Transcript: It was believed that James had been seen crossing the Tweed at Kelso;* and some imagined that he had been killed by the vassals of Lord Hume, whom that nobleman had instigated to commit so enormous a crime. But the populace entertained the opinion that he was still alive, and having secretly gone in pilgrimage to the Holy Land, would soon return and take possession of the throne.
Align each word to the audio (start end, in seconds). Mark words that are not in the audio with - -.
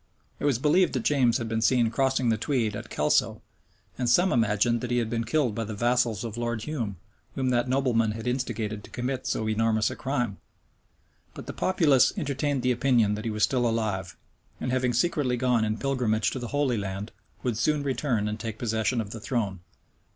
It 0.39 0.45
was 0.45 0.57
believed 0.57 0.93
that 0.93 1.03
James 1.03 1.37
had 1.37 1.47
been 1.47 1.61
seen 1.61 1.91
crossing 1.91 2.29
the 2.29 2.37
Tweed 2.39 2.75
at 2.75 2.89
Kelso;* 2.89 3.39
and 3.99 4.09
some 4.09 4.33
imagined 4.33 4.81
that 4.81 4.89
he 4.89 4.97
had 4.97 5.11
been 5.11 5.25
killed 5.25 5.53
by 5.53 5.63
the 5.63 5.75
vassals 5.75 6.23
of 6.23 6.37
Lord 6.37 6.63
Hume, 6.63 6.95
whom 7.35 7.51
that 7.51 7.69
nobleman 7.69 8.13
had 8.13 8.25
instigated 8.25 8.83
to 8.83 8.89
commit 8.89 9.27
so 9.27 9.47
enormous 9.47 9.91
a 9.91 9.95
crime. 9.95 10.37
But 11.35 11.45
the 11.45 11.53
populace 11.53 12.13
entertained 12.17 12.63
the 12.63 12.71
opinion 12.71 13.13
that 13.13 13.25
he 13.25 13.29
was 13.31 13.43
still 13.43 13.69
alive, 13.69 14.17
and 14.59 14.71
having 14.71 14.91
secretly 14.93 15.37
gone 15.37 15.63
in 15.63 15.77
pilgrimage 15.77 16.31
to 16.31 16.39
the 16.39 16.47
Holy 16.47 16.79
Land, 16.79 17.11
would 17.43 17.55
soon 17.59 17.83
return 17.83 18.27
and 18.27 18.39
take 18.39 18.57
possession 18.57 19.01
of 19.01 19.11
the 19.11 19.19
throne. 19.19 19.59